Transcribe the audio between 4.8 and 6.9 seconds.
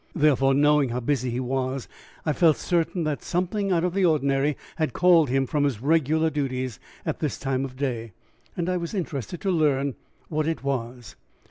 called him from his regular duties